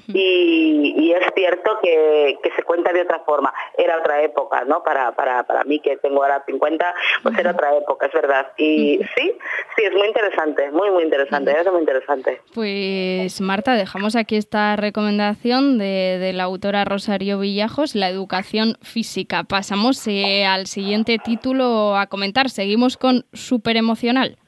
y, 0.08 1.12
es 1.12 1.26
cierto 1.34 1.78
que, 1.82 2.38
se 2.56 2.62
cuenta 2.64 2.92
de 2.92 3.02
otra 3.02 3.20
forma. 3.20 3.52
Era 3.78 3.98
otra 3.98 4.22
época, 4.22 4.64
¿no? 4.64 4.82
Para, 4.82 5.12
para, 5.12 5.44
para 5.44 5.64
mí, 5.64 5.78
que 5.80 5.96
tengo 5.98 6.22
ahora 6.22 6.42
50, 6.44 6.94
pues 7.22 7.38
era 7.38 7.52
otra 7.52 7.76
época, 7.76 8.06
es 8.06 8.12
verdad. 8.12 8.52
Y 8.56 9.00
sí, 9.14 9.32
sí, 9.76 9.84
es 9.84 9.92
muy 9.92 10.08
interesante, 10.08 10.70
muy, 10.70 10.90
muy 10.90 11.04
interesante, 11.04 11.52
es 11.52 11.70
muy 11.70 11.80
interesante. 11.80 12.40
Pues 12.54 13.40
Marta, 13.40 13.74
dejamos 13.74 14.16
aquí 14.16 14.36
esta 14.36 14.76
recomendación 14.76 15.78
de, 15.78 16.18
de 16.18 16.32
la 16.32 16.44
autora 16.44 16.71
Rosario 16.84 17.38
Villajos, 17.38 17.94
La 17.94 18.08
educación 18.08 18.76
física. 18.82 19.44
Pasamos 19.44 20.06
eh, 20.06 20.44
al 20.44 20.66
siguiente 20.66 21.18
título 21.18 21.96
a 21.96 22.06
comentar. 22.06 22.50
Seguimos 22.50 22.96
con 22.96 23.26
Super 23.32 23.76
Emocional. 23.76 24.38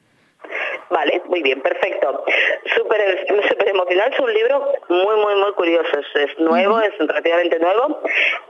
Vale, 0.89 1.21
muy 1.25 1.41
bien, 1.41 1.61
perfecto. 1.61 2.23
Super, 2.75 3.25
super 3.49 3.69
emocional 3.69 4.13
es 4.13 4.19
un 4.19 4.33
libro 4.33 4.73
muy, 4.89 5.15
muy, 5.15 5.35
muy 5.35 5.51
curioso. 5.53 5.99
Es, 6.15 6.37
nuevo, 6.39 6.79
es 6.79 6.93
relativamente 6.99 7.59
nuevo. 7.59 8.01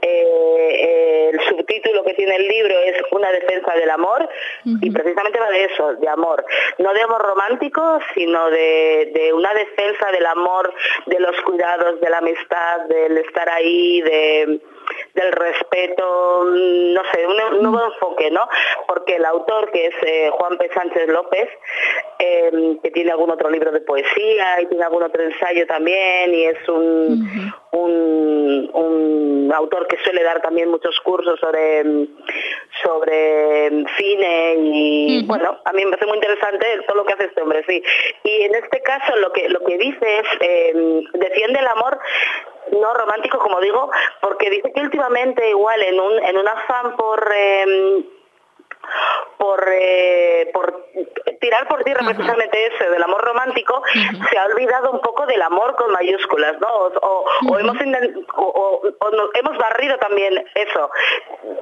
Eh, 0.02 1.30
el 1.32 1.40
subtítulo 1.48 2.04
que 2.04 2.14
tiene 2.14 2.36
el 2.36 2.46
libro 2.46 2.74
es 2.80 3.02
Una 3.10 3.30
defensa 3.32 3.74
del 3.74 3.90
amor 3.90 4.28
y 4.64 4.90
precisamente 4.90 5.40
va 5.40 5.50
de 5.50 5.64
eso, 5.64 5.94
de 5.94 6.08
amor. 6.08 6.44
No 6.78 6.92
de 6.92 7.02
amor 7.02 7.22
romántico, 7.22 8.00
sino 8.14 8.50
de, 8.50 9.10
de 9.14 9.32
una 9.32 9.54
defensa 9.54 10.10
del 10.12 10.26
amor, 10.26 10.72
de 11.06 11.20
los 11.20 11.40
cuidados, 11.42 12.00
de 12.00 12.10
la 12.10 12.18
amistad, 12.18 12.80
del 12.88 13.18
estar 13.18 13.48
ahí, 13.48 14.02
de 14.02 14.60
del 15.14 15.32
respeto, 15.32 16.44
no 16.44 17.02
sé, 17.12 17.26
un, 17.26 17.62
nuevo 17.62 17.92
enfoque, 17.92 18.30
¿no? 18.30 18.48
Porque 18.86 19.16
el 19.16 19.24
autor, 19.24 19.70
que 19.70 19.86
es 19.86 19.94
eh, 20.02 20.30
Juan 20.32 20.58
P. 20.58 20.68
Sánchez 20.74 21.08
López, 21.08 21.48
em, 22.18 22.78
que 22.80 22.90
tiene 22.90 23.10
algún 23.10 23.30
otro 23.30 23.50
libro 23.50 23.72
de 23.72 23.80
poesía 23.80 24.60
y 24.60 24.66
tiene 24.66 24.84
algún 24.84 25.02
otro 25.02 25.22
ensayo 25.22 25.66
también, 25.66 26.34
y 26.34 26.44
es 26.44 26.68
un, 26.68 27.52
un, 27.72 29.52
autor 29.54 29.86
que 29.86 29.96
suele 30.04 30.22
dar 30.22 30.42
también 30.42 30.68
muchos 30.68 30.98
cursos 31.00 31.38
sobre, 31.40 31.82
sobre 32.82 33.70
cine 33.96 34.54
y, 34.58 35.24
bueno, 35.24 35.58
a 35.64 35.72
mí 35.72 35.84
me 35.84 35.92
parece 35.92 36.06
muy 36.06 36.16
interesante 36.16 36.66
todo 36.86 36.98
lo 36.98 37.04
que 37.04 37.14
hace 37.14 37.24
este 37.24 37.42
hombre, 37.42 37.64
sí. 37.66 37.82
Y 38.24 38.42
en 38.42 38.54
este 38.56 38.82
caso 38.82 39.16
lo 39.16 39.32
que, 39.32 39.48
lo 39.48 39.64
que 39.64 39.78
dice 39.78 40.18
es, 40.18 40.26
em, 40.40 41.04
defiende 41.14 41.60
el 41.60 41.66
amor 41.68 41.98
no 42.72 42.94
romántico, 42.94 43.38
como 43.38 43.60
digo, 43.60 43.90
porque 44.20 44.50
dice 44.50 44.72
que 44.72 44.80
últimamente 44.80 45.48
igual 45.50 45.82
en 45.82 46.00
un, 46.00 46.24
en 46.24 46.36
un 46.38 46.48
afán 46.48 46.96
por... 46.96 47.32
Eh, 47.34 48.04
por, 49.38 49.68
eh, 49.68 50.50
por 50.52 50.86
tirar 51.40 51.66
por 51.68 51.82
tierra 51.84 52.04
precisamente 52.04 52.66
ese 52.66 52.90
del 52.90 53.02
amor 53.02 53.22
romántico, 53.24 53.65
se 54.30 54.38
ha 54.38 54.46
olvidado 54.46 54.90
un 54.90 55.00
poco 55.00 55.26
del 55.26 55.42
amor 55.42 55.74
con 55.76 55.90
mayúsculas, 55.92 56.58
¿no? 56.60 56.68
O, 56.68 57.58
hemos, 57.58 57.76
o, 58.34 58.82
hemos 59.34 59.58
barrido 59.58 59.96
también 59.98 60.44
eso, 60.54 60.90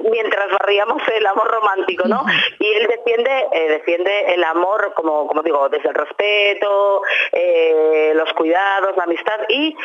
mientras 0.00 0.50
barríamos 0.52 1.02
el 1.08 1.26
amor 1.26 1.48
romántico, 1.50 2.08
¿no? 2.08 2.24
Y 2.58 2.66
él 2.66 2.86
defiende, 2.88 3.46
eh, 3.52 3.68
defiende 3.68 4.34
el 4.34 4.44
amor, 4.44 4.92
como, 4.94 5.26
como 5.26 5.42
digo, 5.42 5.68
desde 5.68 5.88
el 5.88 5.94
respeto, 5.94 7.02
eh, 7.32 8.12
los 8.14 8.32
cuidados, 8.34 8.96
la 8.96 9.04
amistad, 9.04 9.40
y 9.48 9.76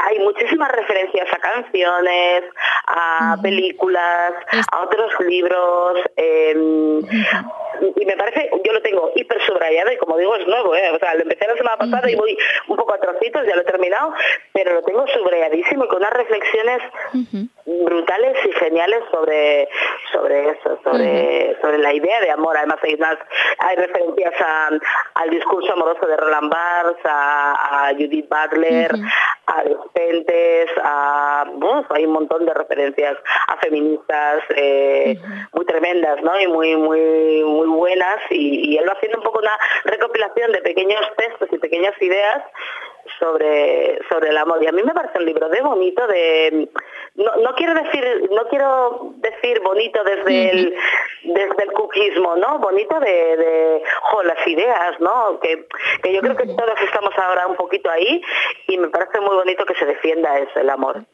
hay 0.00 0.18
muchísimas 0.20 0.70
referencias 0.72 1.28
a 1.32 1.36
canciones, 1.38 2.44
a 2.86 3.36
películas, 3.42 4.32
a 4.72 4.80
otros 4.82 5.12
libros, 5.20 5.98
y 7.96 8.04
me 8.04 8.16
parece, 8.16 8.50
yo 8.64 8.72
lo 8.72 8.82
tengo 8.82 9.12
hiper 9.14 9.40
subrayado 9.46 9.92
y 9.92 9.96
como 9.96 10.16
digo 10.16 10.34
es 10.36 10.46
nuevo, 10.46 10.74
¿eh? 10.74 10.90
o 10.90 10.98
sea, 10.98 11.14
lo 11.14 11.22
empecé 11.22 11.46
semana 11.58 11.76
pasada 11.76 12.10
y 12.10 12.14
voy 12.14 12.36
un 12.68 12.76
poco 12.76 12.94
a 12.94 12.98
trocitos, 12.98 13.46
ya 13.46 13.54
lo 13.54 13.62
he 13.62 13.64
terminado, 13.64 14.14
pero 14.52 14.74
lo 14.74 14.82
tengo 14.82 15.06
subrayadísimo 15.08 15.84
y 15.84 15.88
con 15.88 15.98
unas 15.98 16.12
reflexiones 16.12 16.82
brutales 17.66 18.36
y 18.46 18.52
geniales 18.52 19.00
sobre, 19.10 19.68
sobre 20.12 20.50
eso, 20.50 20.78
sobre, 20.82 21.56
sobre 21.60 21.78
la 21.78 21.92
idea 21.92 22.20
de 22.20 22.30
amor. 22.30 22.56
Además 22.56 22.78
hay, 22.82 22.98
hay 23.58 23.76
referencias 23.76 24.34
al 25.14 25.30
discurso 25.30 25.72
amoroso 25.72 26.06
de 26.06 26.16
Roland 26.16 26.50
Barthes, 26.50 27.02
a, 27.04 27.90
Judith 27.92 28.28
Butler, 28.28 28.92
a 29.46 29.62
Despentes, 29.62 30.70
a, 30.82 31.44
hay 31.90 32.06
un 32.06 32.12
montón 32.12 32.44
de 32.46 32.54
referencias 32.54 33.16
a 33.48 33.56
feministas 33.56 34.42
eh, 34.54 35.18
muy 35.52 35.64
tremendas 35.64 36.22
¿no? 36.22 36.38
y 36.40 36.46
muy, 36.46 36.76
muy, 36.76 37.42
muy 37.44 37.66
buenas 37.66 38.18
y, 38.30 38.72
y 38.72 38.78
él 38.78 38.88
va 38.88 38.92
haciendo 38.92 39.18
un 39.18 39.24
poco 39.24 39.38
una 39.38 39.56
recopilación 39.84 40.52
de 40.52 40.62
pequeños 40.62 41.00
textos 41.16 41.48
y 41.52 41.58
pequeñas 41.58 41.94
ideas 42.00 42.42
sobre, 43.18 43.98
sobre 44.08 44.30
el 44.30 44.36
amor. 44.36 44.62
Y 44.62 44.66
a 44.66 44.72
mí 44.72 44.82
me 44.82 44.94
parece 44.94 45.18
un 45.18 45.24
libro 45.24 45.48
de 45.48 45.60
bonito, 45.60 46.06
de 46.06 46.68
no, 47.14 47.36
no 47.36 47.54
quiero 47.54 47.74
decir, 47.74 48.28
no 48.30 48.44
quiero 48.48 49.14
decir 49.16 49.60
bonito 49.60 50.02
desde 50.04 50.50
el 50.50 50.76
desde 51.24 51.64
el 51.64 51.72
cuquismo, 51.72 52.36
¿no? 52.36 52.58
Bonito 52.58 52.98
de, 53.00 53.36
de 53.36 53.82
las 54.24 54.46
ideas, 54.46 55.00
¿no? 55.00 55.38
Que, 55.40 55.66
que 56.02 56.14
yo 56.14 56.20
creo 56.20 56.36
que 56.36 56.46
todos 56.46 56.78
estamos 56.84 57.12
ahora 57.16 57.46
un 57.46 57.56
poquito 57.56 57.90
ahí 57.90 58.20
y 58.66 58.78
me 58.78 58.88
parece 58.88 59.20
muy 59.20 59.34
bonito 59.34 59.64
que 59.64 59.74
se 59.74 59.84
defienda 59.84 60.38
eso, 60.38 60.60
el 60.60 60.70
amor. 60.70 61.04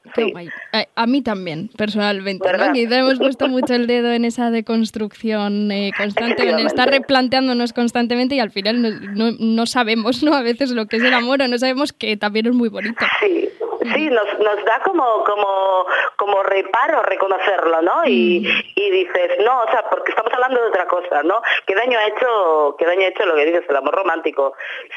A, 0.94 1.06
mí 1.06 1.22
también, 1.22 1.70
personalmente, 1.76 2.50
¿no? 2.52 2.72
Quizá 2.72 2.98
hemos 2.98 3.18
puesto 3.18 3.48
mucho 3.48 3.74
el 3.74 3.86
dedo 3.86 4.12
en 4.12 4.24
esa 4.24 4.50
deconstrucción 4.50 5.70
eh, 5.70 5.92
constante, 5.96 6.48
en 6.48 6.58
estar 6.60 6.90
replanteándonos 6.90 7.72
constantemente 7.72 8.34
y 8.34 8.40
al 8.40 8.50
final 8.50 8.82
no, 8.82 8.90
no, 8.90 9.36
no 9.38 9.66
sabemos, 9.66 10.22
¿no? 10.22 10.34
A 10.34 10.42
veces 10.42 10.70
lo 10.70 10.86
que 10.86 10.96
es 10.96 11.04
el 11.04 11.14
amor 11.14 11.42
o 11.42 11.48
no 11.48 11.58
sabemos 11.58 11.92
que 11.92 12.16
también 12.16 12.46
es 12.46 12.54
muy 12.54 12.68
bonito. 12.68 13.04
Sí, 13.20 13.48
sí, 13.92 14.08
nos, 14.10 14.38
nos 14.38 14.64
da 14.64 14.80
como, 14.84 15.24
como, 15.24 15.86
como 16.16 16.42
reparo 16.42 17.02
reconocerlo, 17.02 17.82
¿no? 17.82 18.04
Y, 18.06 18.40
mm. 18.40 18.72
y 18.74 18.90
dices, 18.90 19.38
no, 19.40 19.62
o 19.62 19.70
sea, 19.70 19.82
porque 19.90 20.12
estamos 20.12 20.32
hablando 20.32 20.60
de 20.62 20.68
otra 20.68 20.86
cosa, 20.86 21.22
¿no? 21.22 21.42
¿Qué 21.66 21.74
daño 21.74 21.98
ha 21.98 22.06
hecho, 22.06 22.76
qué 22.78 22.86
daño 22.86 23.02
ha 23.02 23.08
hecho 23.08 23.26
lo 23.26 23.34
que 23.34 23.46
dices, 23.46 23.64
el 23.68 23.76
amor 23.76 23.94
romántico? 23.94 24.54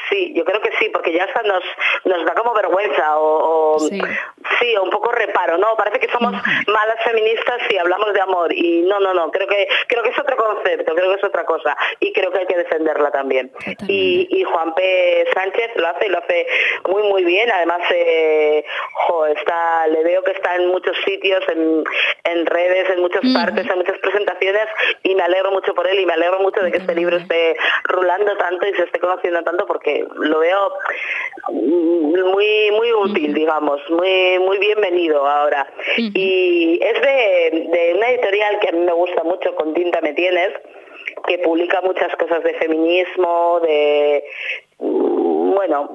Sí, 0.08 0.32
yo 0.34 0.44
creo 0.44 0.60
que 0.60 0.72
sí, 0.78 0.88
porque 0.90 1.12
ya 1.12 1.24
hasta 1.24 1.42
nos, 1.42 1.62
nos 2.04 2.24
da 2.24 2.34
como 2.34 2.54
vergüenza 2.54 3.18
o, 3.18 3.78
sí. 3.80 4.00
un 4.80 4.90
poco 4.90 5.12
reparo, 5.12 5.58
¿no? 5.58 5.76
Parece 5.76 6.00
que 6.00 6.08
somos 6.08 6.32
malas 6.66 7.04
feministas 7.04 7.60
si 7.68 7.76
hablamos 7.76 8.12
de 8.12 8.20
amor 8.20 8.52
y 8.52 8.82
no, 8.82 9.00
no, 9.00 9.14
no, 9.14 9.30
creo 9.30 9.46
que, 9.46 9.68
creo 9.86 10.02
que 10.02 10.10
es 10.10 10.18
otro 10.18 10.36
concepto, 10.36 10.94
creo 10.94 11.10
que 11.10 11.16
es 11.16 11.24
otra 11.24 11.44
cosa 11.44 11.76
y 12.00 12.12
creo 12.12 12.30
que 12.30 12.40
hay 12.40 12.46
que 12.46 12.56
defenderla 12.56 13.10
también. 13.10 13.50
Y, 13.86 14.28
y 14.30 14.44
Juan 14.44 14.74
P. 14.74 15.26
Sánchez 15.34 15.72
lo 15.76 15.88
hace 15.88 16.06
y 16.06 16.08
lo 16.10 16.18
hace 16.18 16.46
muy, 16.88 17.02
muy 17.04 17.24
bien, 17.24 17.50
además 17.50 17.80
eh, 17.90 18.64
está, 19.26 19.86
le 19.88 20.02
veo 20.04 20.22
que 20.22 20.32
está 20.32 20.56
en 20.56 20.68
muchos 20.68 20.96
sitios, 21.04 21.42
en, 21.48 21.84
en 22.24 22.46
redes, 22.46 22.90
en 22.90 23.00
muchas 23.00 23.22
partes, 23.32 23.68
en 23.68 23.78
muchas 23.78 23.98
presentaciones 23.98 24.66
y 25.02 25.14
me 25.14 25.22
alegro 25.22 25.52
mucho 25.52 25.74
por 25.74 25.86
él 25.86 26.00
y 26.00 26.06
me 26.06 26.12
alegro 26.12 26.40
mucho 26.40 26.60
de 26.62 26.70
que 26.70 26.78
este 26.78 26.94
libro 26.94 27.16
esté 27.16 27.56
rulando 27.84 28.36
tanto 28.36 28.66
y 28.66 28.74
se 28.74 28.84
esté 28.84 28.98
conociendo 28.98 29.42
tanto 29.42 29.66
porque 29.66 30.04
lo 30.16 30.40
veo 30.40 30.72
muy 31.50 32.70
muy 32.72 32.92
útil, 32.92 33.34
digamos, 33.34 33.80
muy 33.90 34.38
muy 34.40 34.58
bienvenido 34.58 35.26
ahora. 35.26 35.66
Y 35.96 36.78
es 36.82 37.00
de, 37.00 37.68
de 37.70 37.94
una 37.96 38.10
editorial 38.10 38.58
que 38.60 38.68
a 38.68 38.72
mí 38.72 38.80
me 38.80 38.92
gusta 38.92 39.22
mucho, 39.24 39.54
con 39.54 39.74
Tinta 39.74 40.00
Me 40.00 40.12
Tienes, 40.12 40.52
que 41.26 41.38
publica 41.38 41.80
muchas 41.82 42.14
cosas 42.16 42.42
de 42.42 42.54
feminismo, 42.54 43.60
de 43.60 44.24
bueno, 44.78 45.90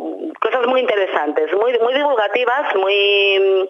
cosas 0.54 0.68
muy 0.68 0.82
interesantes, 0.82 1.50
muy 1.54 1.74
muy 1.80 1.94
divulgativas, 1.94 2.76
muy 2.76 3.70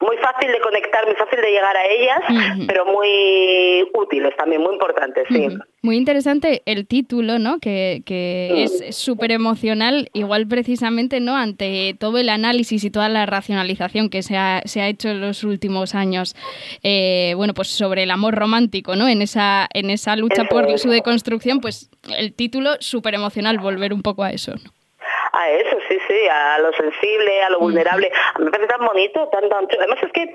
muy 0.00 0.16
fácil 0.16 0.50
de 0.50 0.60
conectar, 0.60 1.04
muy 1.04 1.14
fácil 1.14 1.40
de 1.42 1.50
llegar 1.50 1.76
a 1.76 1.86
ellas, 1.86 2.20
pero 2.66 2.86
muy 2.86 3.86
útiles 3.92 4.34
también, 4.36 4.62
muy 4.62 4.72
importantes, 4.72 5.26
sí. 5.28 5.48
Muy 5.82 5.96
interesante 5.96 6.62
el 6.64 6.86
título, 6.86 7.38
¿no? 7.38 7.58
Que, 7.58 8.02
que 8.06 8.64
es 8.64 8.96
súper 8.96 9.30
emocional, 9.30 10.08
igual 10.14 10.46
precisamente, 10.46 11.20
¿no? 11.20 11.36
Ante 11.36 11.94
todo 11.98 12.16
el 12.16 12.30
análisis 12.30 12.82
y 12.82 12.90
toda 12.90 13.10
la 13.10 13.26
racionalización 13.26 14.08
que 14.08 14.22
se 14.22 14.38
ha, 14.38 14.62
se 14.64 14.80
ha 14.80 14.88
hecho 14.88 15.10
en 15.10 15.20
los 15.20 15.44
últimos 15.44 15.94
años, 15.94 16.34
eh, 16.82 17.34
bueno, 17.36 17.52
pues 17.52 17.68
sobre 17.68 18.04
el 18.04 18.10
amor 18.10 18.34
romántico, 18.34 18.96
¿no? 18.96 19.06
En 19.06 19.20
esa, 19.20 19.68
en 19.74 19.90
esa 19.90 20.16
lucha 20.16 20.44
por 20.44 20.78
su 20.78 20.88
deconstrucción, 20.88 21.60
pues 21.60 21.90
el 22.16 22.32
título 22.32 22.76
súper 22.80 23.14
emocional, 23.14 23.58
volver 23.58 23.92
un 23.92 24.00
poco 24.00 24.24
a 24.24 24.30
eso, 24.30 24.52
¿no? 24.52 24.79
A 25.40 25.50
eso, 25.50 25.76
sí, 25.88 25.98
sí, 26.06 26.28
a 26.28 26.58
lo 26.58 26.72
sensible, 26.72 27.42
a 27.42 27.50
lo 27.50 27.58
vulnerable. 27.58 28.10
A 28.34 28.38
mí 28.38 28.44
me 28.44 28.50
parece 28.50 28.68
tan 28.68 28.86
bonito, 28.86 29.28
tan, 29.28 29.48
tan 29.48 29.66
Además 29.78 29.98
es 30.02 30.12
que 30.12 30.34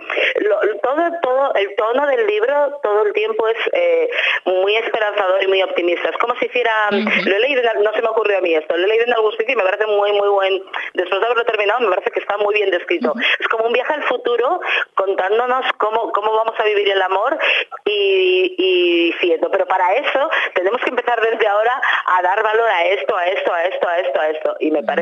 todo, 0.81 1.12
todo, 1.21 1.53
el 1.55 1.75
tono 1.75 2.07
del 2.07 2.25
libro 2.27 2.79
todo 2.81 3.05
el 3.05 3.13
tiempo 3.13 3.47
es 3.47 3.57
eh, 3.74 4.09
muy 4.45 4.75
esperanzador 4.75 5.43
y 5.43 5.47
muy 5.47 5.62
optimista. 5.63 6.09
Es 6.09 6.17
como 6.17 6.35
si 6.35 6.45
hiciera, 6.45 6.89
lo 6.91 7.35
he 7.35 7.39
leído, 7.39 7.62
no 7.81 7.93
se 7.93 8.01
me 8.01 8.09
ocurrió 8.09 8.38
a 8.38 8.41
mí 8.41 8.53
esto, 8.53 8.77
lo 8.77 8.83
he 8.83 8.88
leído 8.88 9.05
en 9.05 9.13
algún 9.13 9.31
sitio 9.31 9.53
y 9.53 9.55
me 9.55 9.63
parece 9.63 9.85
muy, 9.88 10.12
muy 10.13 10.29
buen, 10.29 10.63
después 10.93 11.19
de 11.19 11.25
haberlo 11.25 11.45
terminado, 11.45 11.81
me 11.81 11.89
parece 11.89 12.12
que 12.12 12.19
está 12.19 12.38
muy 12.38 12.55
bien 12.55 12.69
descrito. 12.71 13.13
Es 13.39 13.47
como 13.47 13.65
un 13.65 13.74
viaje 13.74 13.93
al 13.93 14.03
futuro 14.03 14.59
contándonos 14.95 15.65
cómo, 15.77 16.12
cómo 16.12 16.33
vamos 16.35 16.55
a 16.59 16.63
vivir 16.63 16.89
el 16.89 17.01
amor 17.01 17.38
y, 17.85 18.55
y 18.57 19.13
siendo. 19.19 19.50
Pero 19.51 19.65
para 19.67 19.93
eso 19.95 20.29
tenemos 20.53 20.81
que 20.81 20.89
empezar 20.89 21.19
desde 21.21 21.47
ahora 21.47 21.81
a 22.05 22.21
dar 22.21 22.43
valor 22.43 22.69
a 22.69 22.85
esto, 22.85 23.15
a 23.15 23.27
esto, 23.27 23.53
a 23.53 23.63
esto, 23.65 23.89
a 23.89 24.00
esto, 24.00 24.19
a 24.21 24.29
esto. 24.29 24.55
Y 24.59 24.71
me 24.71 24.83
parece, 24.83 24.94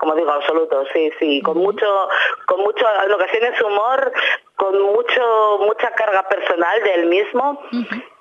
como 0.00 0.14
digo, 0.14 0.30
absoluto, 0.30 0.84
sí, 0.92 1.10
sí, 1.18 1.40
con 1.42 1.58
mucho, 1.58 1.86
con 2.46 2.60
mucho, 2.60 2.84
en 3.04 3.12
ocasiones 3.12 3.60
humor, 3.62 4.12
con 4.56 4.80
mucho, 4.80 5.58
mucha 5.66 5.90
carga 5.92 6.28
personal 6.28 6.82
del 6.82 7.06
mismo. 7.06 7.60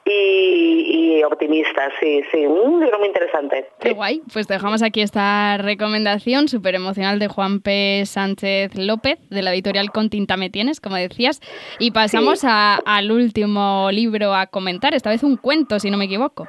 Y, 0.05 1.23
optimista, 1.23 1.89
sí, 2.01 2.21
sí, 2.29 2.45
un 2.45 2.81
libro 2.81 2.99
muy 2.99 3.07
interesante. 3.07 3.69
Qué 3.79 3.93
guay, 3.93 4.21
pues 4.33 4.47
dejamos 4.47 4.83
aquí 4.83 5.01
esta 5.01 5.57
recomendación 5.57 6.49
súper 6.49 6.75
emocional 6.75 7.19
de 7.19 7.29
Juan 7.29 7.61
P. 7.61 8.03
Sánchez 8.05 8.75
López, 8.75 9.17
de 9.29 9.41
la 9.41 9.53
editorial 9.53 9.91
Con 9.91 10.09
Tinta 10.09 10.35
Me 10.35 10.49
Tienes, 10.49 10.81
como 10.81 10.97
decías, 10.97 11.39
y 11.79 11.91
pasamos 11.91 12.43
al 12.43 13.11
último 13.11 13.89
libro 13.91 14.35
a 14.35 14.47
comentar, 14.47 14.93
esta 14.93 15.09
vez 15.09 15.23
un 15.23 15.37
cuento, 15.37 15.79
si 15.79 15.89
no 15.89 15.97
me 15.97 16.05
equivoco. 16.05 16.47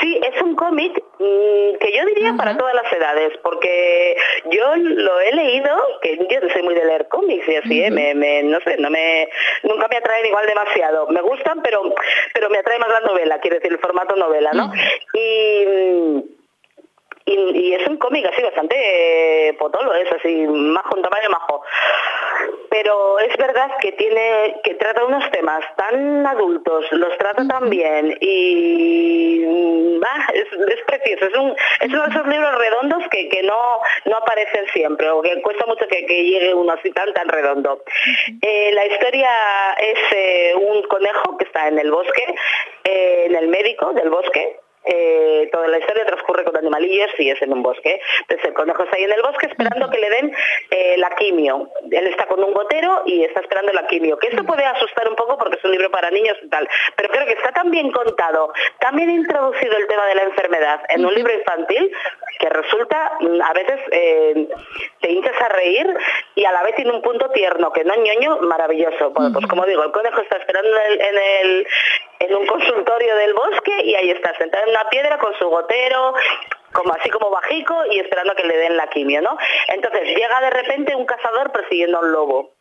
Sí, 0.00 0.20
es 0.22 0.42
un 0.42 0.56
cómic 0.56 0.92
mm, 1.18 1.76
que 1.78 1.92
yo 1.92 2.06
diría 2.06 2.34
para 2.36 2.56
todas 2.56 2.74
las 2.74 2.90
edades, 2.92 3.36
porque 3.42 4.16
yo 4.50 4.76
lo 4.76 5.20
he 5.20 5.32
leído, 5.34 5.76
que 6.00 6.16
yo 6.16 6.40
no 6.40 6.48
soy 6.50 6.62
muy 6.62 6.74
de 6.74 6.84
leer 6.84 7.08
cómics 7.08 7.46
y 7.48 7.56
así, 7.56 7.82
¿eh? 7.82 7.90
me, 7.90 8.42
no 8.42 8.60
sé, 8.60 8.76
no 8.78 8.90
me, 8.90 9.28
nunca 9.62 9.88
me 9.88 9.96
atraen 9.96 10.26
igual 10.26 10.46
demasiado. 10.46 11.06
Me 11.08 11.20
gustan, 11.20 11.60
pero, 11.62 11.82
pero 12.32 12.48
me 12.48 12.58
atrae 12.58 12.78
más 12.78 12.88
la 12.88 13.00
novela, 13.00 13.40
quiero 13.40 13.56
decir, 13.56 13.72
el 13.72 13.78
formato 13.78 14.16
novela, 14.16 14.52
¿no? 14.52 14.72
Y 15.12 15.66
mm, 15.66 16.20
y, 17.26 17.74
es 17.74 17.86
un 17.86 17.96
cómic 17.96 18.26
así 18.26 18.42
bastante 18.42 18.74
eh, 19.48 19.52
potolo, 19.54 19.94
es 19.94 20.10
así, 20.12 20.46
majo, 20.48 20.96
un 20.96 21.02
tamaño 21.02 21.30
majo. 21.30 21.62
Pero 22.70 23.18
es 23.18 23.36
verdad 23.36 23.70
que 23.80 23.92
tiene, 23.92 24.60
que 24.62 24.74
trata 24.74 25.04
unos 25.04 25.28
temas 25.30 25.64
tan 25.76 26.26
adultos, 26.26 26.86
los 26.92 27.16
trata 27.18 27.46
tan 27.46 27.68
bien 27.68 28.16
y 28.20 29.44
mm, 29.46 30.02
es, 30.34 30.82
precioso, 30.86 31.26
es, 31.26 31.36
un, 31.36 31.56
es 31.80 31.88
uno 31.88 32.04
de 32.04 32.10
esos 32.10 32.26
libros 32.28 32.58
redondos 32.58 33.02
que, 33.10 33.28
que 33.28 33.42
no, 33.42 33.80
no 34.06 34.16
aparecen 34.16 34.66
siempre 34.72 35.10
o 35.10 35.20
que 35.22 35.40
cuesta 35.42 35.66
mucho 35.66 35.86
que, 35.88 36.00
llegue 36.02 36.54
uno 36.54 36.72
así 36.72 36.90
tan 36.92 37.12
tan 37.12 37.28
redondo. 37.28 37.82
Eh, 38.40 38.70
la 38.72 38.86
historia 38.86 39.30
es 39.78 39.98
eh, 40.12 40.54
un 40.54 40.82
conejo 40.84 41.36
que 41.36 41.44
está 41.44 41.68
en 41.68 41.78
el 41.78 41.90
bosque, 41.90 42.34
en 42.84 43.34
el 43.34 43.48
médico 43.48 43.92
del 43.92 44.10
bosque, 44.10 44.60
eh, 44.84 45.48
toda 45.52 45.68
la 45.68 45.78
historia 45.78 46.06
transcurre 46.06 46.44
con 46.44 46.56
animalillos 46.56 47.10
y 47.18 47.30
es 47.30 47.40
en 47.42 47.52
un 47.52 47.62
bosque. 47.62 48.00
Entonces 48.22 48.46
el 48.46 48.54
conejo 48.54 48.82
está 48.84 48.96
ahí 48.96 49.04
en 49.04 49.12
el 49.12 49.22
bosque 49.22 49.46
esperando 49.46 49.90
que 49.90 49.98
le 49.98 50.10
den 50.10 50.32
eh, 50.70 50.96
la 50.98 51.10
quimio. 51.10 51.70
Él 51.90 52.06
está 52.06 52.26
con 52.26 52.42
un 52.42 52.52
gotero 52.52 53.02
y 53.06 53.24
está 53.24 53.40
esperando 53.40 53.72
la 53.72 53.86
quimio. 53.86 54.18
Que 54.18 54.28
esto 54.28 54.44
puede 54.44 54.64
asustar 54.64 55.08
un 55.08 55.16
poco 55.16 55.36
porque 55.38 55.56
es 55.56 55.64
un 55.64 55.72
libro 55.72 55.90
para 55.90 56.10
niños 56.10 56.36
y 56.42 56.48
tal. 56.48 56.68
Pero 56.96 57.08
creo 57.10 57.26
que 57.26 57.32
está 57.32 57.52
tan 57.52 57.70
bien 57.70 57.90
contado, 57.90 58.52
tan 58.78 58.96
bien 58.96 59.10
introducido 59.10 59.76
el 59.76 59.86
tema 59.86 60.06
de 60.06 60.14
la 60.14 60.22
enfermedad 60.22 60.80
en 60.88 61.04
un 61.04 61.14
libro 61.14 61.32
infantil 61.32 61.92
que 62.40 62.48
resulta 62.48 63.12
mm, 63.20 63.42
a 63.42 63.52
veces 63.52 63.80
eh, 63.92 64.48
te 65.00 65.12
hinchas 65.12 65.40
a 65.40 65.48
reír 65.50 65.86
y 66.34 66.44
a 66.44 66.52
la 66.52 66.62
vez 66.62 66.74
tiene 66.74 66.90
un 66.90 67.02
punto 67.02 67.30
tierno, 67.30 67.70
que 67.72 67.84
no 67.84 67.94
ñoño, 67.94 68.38
maravilloso. 68.38 69.12
pues 69.12 69.46
como 69.46 69.66
digo, 69.66 69.84
el 69.84 69.92
conejo 69.92 70.20
está 70.22 70.38
esperando 70.38 70.70
en 70.78 71.16
el, 71.16 71.66
en 72.18 72.34
un 72.34 72.46
consultorio 72.46 73.14
del 73.16 73.34
bosque 73.34 73.82
y 73.84 73.94
ahí 73.94 74.10
está 74.10 74.34
sentado 74.38 74.64
en 74.64 74.70
una 74.70 74.88
piedra 74.88 75.18
con 75.18 75.34
su 75.38 75.48
gotero, 75.48 76.14
como 76.72 76.94
así 76.94 77.10
como 77.10 77.30
bajico 77.30 77.74
y 77.90 77.98
esperando 77.98 78.34
que 78.34 78.44
le 78.44 78.56
den 78.56 78.76
la 78.76 78.88
quimio, 78.88 79.20
¿no? 79.20 79.36
Entonces 79.68 80.16
llega 80.16 80.40
de 80.40 80.50
repente 80.50 80.96
un 80.96 81.04
cazador 81.04 81.52
persiguiendo 81.52 81.98
a 81.98 82.00
un 82.00 82.12
lobo. 82.12 82.54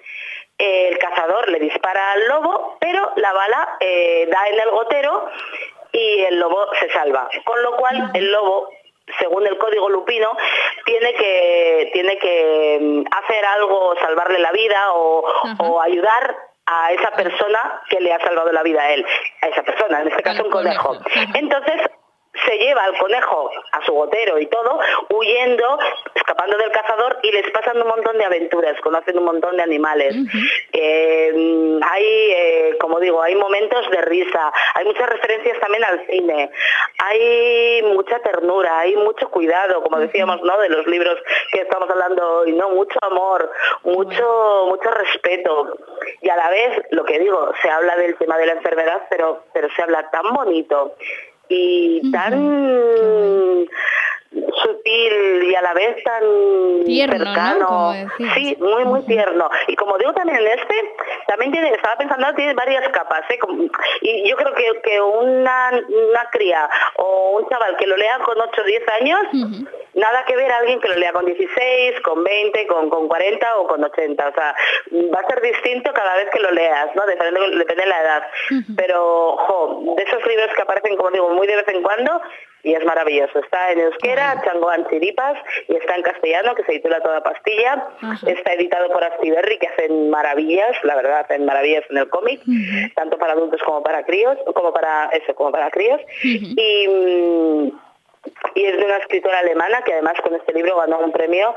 El 0.57 0.97
cazador 0.97 1.47
le 1.47 1.59
dispara 1.59 2.11
al 2.11 2.27
lobo, 2.27 2.77
pero 2.81 3.13
la 3.15 3.31
bala 3.31 3.77
eh, 3.79 4.27
da 4.29 4.49
en 4.49 4.59
el 4.59 4.69
gotero 4.71 5.29
y 5.93 6.23
el 6.23 6.37
lobo 6.37 6.65
se 6.81 6.89
salva. 6.89 7.29
Con 7.45 7.63
lo 7.63 7.77
cual 7.77 8.11
el 8.13 8.29
lobo 8.29 8.69
según 9.19 9.45
el 9.45 9.57
código 9.57 9.89
lupino, 9.89 10.35
tiene 10.85 11.13
que, 11.13 11.89
tiene 11.93 12.17
que 12.17 12.79
mm, 12.81 13.03
hacer 13.11 13.45
algo, 13.45 13.95
salvarle 14.01 14.39
la 14.39 14.51
vida 14.51 14.93
o, 14.93 15.23
o 15.59 15.81
ayudar 15.81 16.35
a 16.65 16.91
esa 16.91 17.11
persona 17.11 17.81
que 17.89 17.99
le 17.99 18.13
ha 18.13 18.19
salvado 18.19 18.51
la 18.51 18.63
vida 18.63 18.81
a 18.81 18.93
él, 18.93 19.05
a 19.41 19.47
esa 19.47 19.63
persona, 19.63 20.01
en 20.01 20.09
este 20.09 20.23
caso 20.23 20.43
un 20.43 20.51
conejo. 20.51 20.95
Entonces 21.33 21.81
se 22.45 22.57
lleva 22.57 22.83
al 22.83 22.97
conejo 22.97 23.51
a 23.71 23.85
su 23.85 23.93
gotero 23.93 24.39
y 24.39 24.45
todo, 24.47 24.79
huyendo, 25.09 25.79
escapando 26.15 26.57
del 26.57 26.71
cazador 26.71 27.17
y 27.23 27.31
les 27.31 27.49
pasan 27.51 27.81
un 27.81 27.87
montón 27.87 28.17
de 28.17 28.25
aventuras, 28.25 28.79
conocen 28.81 29.17
un 29.17 29.25
montón 29.25 29.57
de 29.57 29.63
animales. 29.63 30.15
Eh, 30.71 31.79
hay, 31.89 32.03
eh, 32.03 32.77
como 32.79 32.99
digo, 32.99 33.21
hay 33.21 33.35
momentos 33.35 33.89
de 33.89 34.01
risa, 34.01 34.51
hay 34.75 34.85
muchas 34.85 35.09
referencias 35.09 35.59
también 35.59 35.83
al 35.83 36.05
cine, 36.07 36.51
hay 36.99 37.81
mucha 37.83 38.19
ternura, 38.19 38.79
hay 38.79 38.95
mucho 38.95 39.29
cuidado, 39.29 39.81
como 39.83 39.99
decíamos, 39.99 40.41
¿no? 40.43 40.57
De 40.59 40.69
los 40.69 40.85
libros 40.87 41.17
que 41.51 41.61
estamos 41.61 41.89
hablando 41.89 42.39
hoy, 42.39 42.53
¿no? 42.53 42.69
Mucho 42.69 42.99
amor, 43.01 43.51
mucho, 43.83 44.65
mucho 44.67 44.91
respeto. 44.91 45.77
Y 46.21 46.29
a 46.29 46.35
la 46.35 46.49
vez, 46.49 46.81
lo 46.91 47.03
que 47.05 47.19
digo, 47.19 47.51
se 47.61 47.69
habla 47.69 47.95
del 47.95 48.15
tema 48.15 48.37
de 48.37 48.45
la 48.45 48.53
enfermedad, 48.53 49.07
pero, 49.09 49.43
pero 49.53 49.67
se 49.75 49.81
habla 49.81 50.09
tan 50.11 50.33
bonito 50.33 50.95
y 51.49 52.11
tan 52.11 53.67
sutil 54.31 55.43
y 55.43 55.55
a 55.55 55.61
la 55.61 55.73
vez 55.73 56.03
tan 56.03 56.23
cercano. 56.85 57.93
Sí, 58.35 58.57
muy, 58.59 58.85
muy 58.85 59.01
tierno. 59.05 59.49
Y 59.67 59.75
como 59.75 59.97
digo 59.97 60.13
también 60.13 60.39
en 60.39 60.47
este, 60.47 60.93
también 61.27 61.51
tiene, 61.51 61.71
estaba 61.71 61.95
pensando, 61.97 62.33
tiene 62.35 62.53
varias 62.53 62.87
capas. 62.89 63.21
¿eh? 63.29 63.39
Y 64.01 64.29
yo 64.29 64.35
creo 64.35 64.53
que, 64.53 64.81
que 64.83 65.01
una, 65.01 65.71
una 65.71 66.29
cría 66.31 66.69
o 66.97 67.37
un 67.37 67.49
chaval 67.49 67.75
que 67.77 67.87
lo 67.87 67.97
lea 67.97 68.19
con 68.19 68.39
8 68.39 68.61
o 68.61 68.65
10 68.65 68.87
años, 69.01 69.19
nada 69.95 70.23
que 70.25 70.35
ver 70.35 70.51
a 70.51 70.57
alguien 70.57 70.79
que 70.79 70.89
lo 70.89 70.95
lea 70.95 71.11
con 71.11 71.25
16, 71.25 72.01
con 72.01 72.23
20, 72.23 72.67
con, 72.67 72.89
con 72.89 73.07
40 73.07 73.57
o 73.57 73.67
con 73.67 73.83
80. 73.83 74.27
O 74.27 74.33
sea, 74.33 74.55
va 75.13 75.19
a 75.19 75.27
ser 75.27 75.41
distinto 75.41 75.91
cada 75.93 76.15
vez 76.15 76.29
que 76.31 76.39
lo 76.39 76.51
leas, 76.51 76.95
¿no? 76.95 77.05
Depende, 77.05 77.39
depende 77.57 77.83
de 77.83 77.89
la 77.89 78.01
edad. 78.01 78.23
Pero, 78.75 79.29
ojo, 79.29 79.95
de 79.97 80.03
esos 80.03 80.25
libros 80.27 80.49
que 80.55 80.61
aparecen, 80.61 80.95
como 80.97 81.11
digo, 81.11 81.29
muy 81.29 81.47
de 81.47 81.55
vez 81.55 81.67
en 81.67 81.81
cuando, 81.81 82.21
y 82.63 82.73
es 82.73 82.83
maravilloso. 82.85 83.39
Está 83.39 83.71
en 83.71 83.79
euskera, 83.79 84.41
Changoan 84.43 84.87
Chiripas, 84.89 85.37
y 85.67 85.75
está 85.75 85.95
en 85.95 86.03
castellano, 86.03 86.55
que 86.55 86.63
se 86.63 86.73
titula 86.73 87.01
Toda 87.01 87.23
Pastilla. 87.23 87.87
Está 88.25 88.53
editado 88.53 88.89
por 88.89 89.03
Astiberri, 89.03 89.57
que 89.57 89.67
hacen 89.67 90.09
maravillas, 90.09 90.75
la 90.83 90.95
verdad, 90.95 91.21
hacen 91.21 91.45
maravillas 91.45 91.83
en 91.89 91.97
el 91.97 92.09
cómic, 92.09 92.41
tanto 92.95 93.17
para 93.17 93.33
adultos 93.33 93.61
como 93.63 93.83
para 93.83 94.03
críos, 94.03 94.37
como 94.53 94.73
para 94.73 95.09
eso, 95.13 95.33
como 95.35 95.51
para 95.51 95.71
críos. 95.71 96.01
Y 96.23 96.87
mm, 96.87 97.69
y 98.55 98.65
es 98.65 98.77
de 98.77 98.85
una 98.85 98.97
escritora 98.97 99.39
alemana 99.39 99.81
que 99.83 99.93
además 99.93 100.15
con 100.21 100.35
este 100.35 100.53
libro 100.53 100.75
ganó 100.77 100.99
un 100.99 101.11
premio 101.11 101.55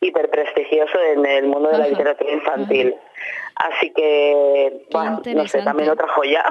hiperprestigioso 0.00 0.98
en 1.14 1.26
el 1.26 1.46
mundo 1.46 1.70
de 1.70 1.78
la 1.78 1.88
literatura 1.88 2.32
infantil. 2.32 2.94
Así 3.56 3.92
que, 3.94 4.86
no 5.34 5.46
sé, 5.46 5.60
también 5.62 5.90
otra 5.90 6.08
joya. 6.08 6.42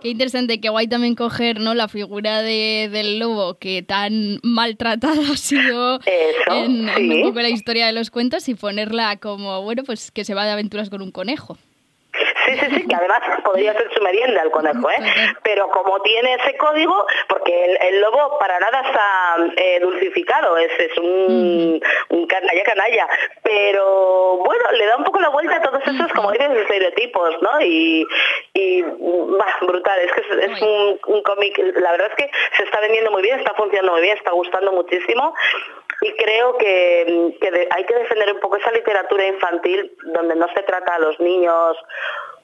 Qué 0.00 0.08
interesante, 0.08 0.60
qué 0.60 0.68
guay 0.68 0.88
también 0.88 1.14
coger 1.14 1.60
¿no? 1.60 1.74
la 1.74 1.86
figura 1.86 2.42
de, 2.42 2.88
del 2.90 3.20
lobo 3.20 3.58
que 3.58 3.82
tan 3.82 4.40
maltratada 4.42 5.20
ha 5.32 5.36
sido 5.36 6.00
en, 6.46 6.88
un 6.88 7.22
poco 7.22 7.40
la 7.40 7.48
historia 7.48 7.86
de 7.86 7.92
los 7.92 8.10
cuentos 8.10 8.48
y 8.48 8.56
ponerla 8.56 9.18
como, 9.18 9.62
bueno, 9.62 9.84
pues 9.84 10.10
que 10.10 10.24
se 10.24 10.34
va 10.34 10.44
de 10.44 10.50
aventuras 10.50 10.90
con 10.90 11.00
un 11.00 11.12
conejo. 11.12 11.56
Sí, 12.48 12.56
sí, 12.56 12.66
sí, 12.74 12.88
que 12.88 12.94
además 12.94 13.20
podría 13.44 13.74
ser 13.74 13.92
su 13.92 14.02
merienda 14.02 14.42
el 14.42 14.50
conejo, 14.50 14.90
¿eh? 14.90 14.96
Pero 15.42 15.68
como 15.68 16.00
tiene 16.00 16.34
ese 16.34 16.56
código, 16.56 17.06
porque 17.28 17.76
el, 17.78 18.00
lobo 18.00 18.38
para 18.38 18.58
nada 18.58 18.80
está 18.80 19.36
eh, 19.56 19.80
dulcificado, 19.80 20.56
es, 20.56 20.72
es 20.78 20.96
un, 20.96 21.82
un, 22.08 22.26
canalla 22.26 22.62
canalla, 22.62 23.08
pero 23.42 24.38
bueno, 24.38 24.72
le 24.72 24.86
da 24.86 24.96
un 24.96 25.04
poco 25.04 25.20
la 25.20 25.28
vuelta 25.28 25.56
a 25.56 25.62
todos 25.62 25.82
esos, 25.86 26.10
como 26.14 26.32
dices, 26.32 26.50
estereotipos, 26.52 27.42
¿no? 27.42 27.60
Y, 27.60 28.06
y 28.54 28.82
bah, 28.82 29.58
brutal, 29.60 30.00
es 30.00 30.12
que 30.12 30.20
es, 30.20 30.62
un, 30.62 31.00
un 31.06 31.22
cómic, 31.22 31.58
la 31.76 31.92
verdad 31.92 32.10
es 32.10 32.24
que 32.24 32.30
se 32.56 32.62
está 32.62 32.80
vendiendo 32.80 33.10
muy 33.10 33.20
bien, 33.20 33.40
está 33.40 33.52
funcionando 33.54 33.92
muy 33.92 34.00
bien, 34.00 34.16
está 34.16 34.30
gustando 34.30 34.72
muchísimo. 34.72 35.34
Y 36.00 36.12
creo 36.12 36.56
que, 36.58 37.66
hay 37.70 37.84
que 37.84 37.94
defender 37.94 38.32
un 38.32 38.40
poco 38.40 38.56
esa 38.56 38.70
literatura 38.70 39.26
infantil 39.26 39.92
donde 40.14 40.36
no 40.36 40.46
se 40.54 40.62
trata 40.62 40.94
a 40.94 40.98
los 41.00 41.18
niños 41.18 41.76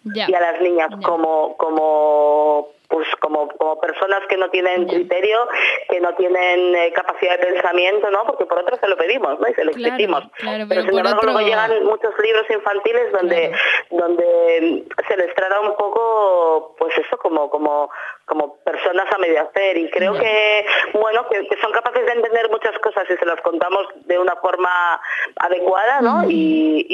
y 0.05 0.35
a 0.35 0.41
las 0.41 0.61
niñas 0.61 0.91
como 1.03 1.57
como 1.57 2.69
pues 2.89 3.09
como, 3.21 3.49
como 3.49 3.81
personas 3.81 4.21
que 4.29 4.37
no 4.37 4.51
tienen 4.51 4.87
criterio, 4.87 5.49
que 5.89 6.01
no 6.01 6.15
tienen 6.15 6.77
eh, 6.77 6.93
capacidad 6.95 7.39
de 7.39 7.47
pensamiento, 7.47 8.11
¿no? 8.11 8.25
Porque 8.25 8.45
por 8.45 8.59
otro 8.59 8.77
se 8.77 8.87
lo 8.87 8.97
pedimos, 8.97 9.41
¿no? 9.41 9.49
Y 9.49 9.55
se 9.55 9.65
lo 9.65 9.71
exigimos. 9.73 10.23
pero, 10.69 10.83
sin 10.83 10.99
embargo 10.99 11.21
luego 11.23 11.41
llegan 11.41 11.85
muchos 11.85 12.15
libros 12.23 12.45
infantiles 12.51 13.11
donde 13.13 13.53
donde 13.91 14.85
se 15.09 15.17
les 15.17 15.35
trata 15.35 15.61
un 15.61 15.75
poco, 15.77 16.77
pues 16.79 16.97
eso, 16.99 17.17
como 17.19 17.51
como 17.51 17.91
como 18.27 18.57
personas 18.59 19.07
a 19.13 19.19
medio 19.19 19.43
hacer 19.43 19.77
y 19.77 19.91
creo 19.91 20.15
que 20.15 20.67
bueno 20.95 21.27
que, 21.29 21.47
son 21.61 21.73
capaces 21.73 22.07
de 22.07 22.13
entender 22.13 22.51
muchas 22.51 22.79
cosas 22.79 23.05
y 23.11 23.17
se 23.17 23.27
las 23.27 23.41
contamos 23.43 23.87
de 24.07 24.19
una 24.19 24.37
forma 24.37 25.01
adecuada 25.37 26.01
¿no? 26.01 26.25
y, 26.29 26.87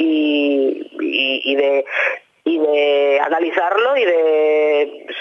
y, 1.03 1.55
de 1.55 1.85
y 2.51 2.59
de 2.59 3.19
analizarlo 3.23 3.95
y 3.95 4.03
de 4.03 5.05
yo 5.07 5.13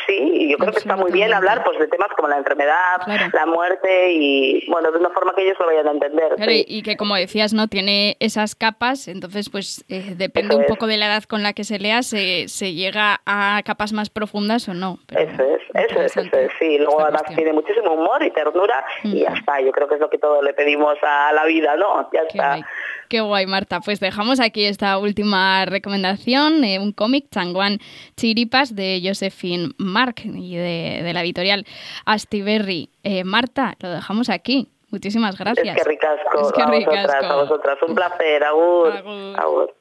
creo 0.60 0.72
que 0.72 0.78
está 0.78 0.96
muy 0.96 1.10
bien 1.10 1.32
hablar 1.32 1.64
pues 1.64 1.78
de 1.78 1.88
temas 1.88 2.08
como 2.16 2.28
la 2.28 2.38
enfermedad 2.38 3.00
la 3.32 3.46
muerte 3.46 4.12
y 4.12 4.66
bueno 4.68 4.90
de 4.92 4.98
una 4.98 5.10
forma 5.10 5.34
que 5.34 5.42
ellos 5.42 5.56
lo 5.58 5.66
vayan 5.66 5.88
a 5.88 5.90
entender. 5.92 6.64
Y 6.66 6.82
que 6.82 6.96
como 6.96 7.16
decías 7.16 7.52
no 7.52 7.68
tiene 7.68 8.16
esas 8.20 8.54
capas 8.54 9.08
entonces 9.08 9.50
pues 9.50 9.84
eh, 9.88 10.14
depende 10.16 10.54
un 10.54 10.66
poco 10.66 10.86
de 10.86 10.96
la 10.96 11.06
edad 11.06 11.24
con 11.24 11.42
la 11.42 11.52
que 11.52 11.64
se 11.64 11.78
lea 11.78 12.02
se, 12.02 12.48
se 12.48 12.74
llega 12.74 13.20
a 13.26 13.62
capas 13.64 13.92
más 13.92 14.10
profundas 14.10 14.68
o 14.68 14.74
no 14.74 14.98
eso 15.08 15.42
es 15.42 15.62
eso 15.74 16.00
es, 16.00 16.16
eso 16.16 16.36
es 16.36 16.50
sí. 16.58 16.78
luego 16.78 17.02
además 17.02 17.22
tiene 17.34 17.52
muchísimo 17.52 17.92
humor 17.92 18.22
y 18.22 18.30
ternura 18.30 18.84
y 19.02 19.20
ya 19.20 19.30
está 19.30 19.60
yo 19.60 19.72
creo 19.72 19.88
que 19.88 19.94
es 19.94 20.00
lo 20.00 20.10
que 20.10 20.18
todos 20.18 20.42
le 20.44 20.52
pedimos 20.52 20.96
a 21.02 21.32
la 21.32 21.44
vida 21.44 21.76
no 21.76 22.08
ya 22.12 22.22
está. 22.22 22.66
Qué 23.10 23.20
guay, 23.20 23.44
Marta. 23.44 23.80
Pues 23.80 23.98
dejamos 23.98 24.38
aquí 24.38 24.66
esta 24.66 24.96
última 24.96 25.64
recomendación, 25.64 26.62
eh, 26.62 26.78
un 26.78 26.92
cómic, 26.92 27.26
Changuan 27.32 27.78
Chiripas, 28.16 28.76
de 28.76 29.02
Josephine 29.04 29.70
Mark. 29.78 30.22
Y 30.24 30.49
de, 30.56 31.10
la 31.12 31.22
editorial 31.22 31.66
Astiberri. 32.06 32.90
Eh, 33.02 33.24
Marta, 33.24 33.74
lo 33.80 33.90
dejamos 33.90 34.30
aquí. 34.30 34.68
Muchísimas 34.90 35.38
gracias. 35.38 35.76
Es 35.76 35.82
que 35.82 35.88
ricasco. 35.88 36.40
Es 36.40 36.52
que 36.52 36.66
ricasco. 36.66 37.26
A 37.26 37.36
vosotras, 37.36 37.78
Un 37.86 37.94
placer. 37.94 38.42
Agur. 38.44 38.92
Agur. 39.36 39.74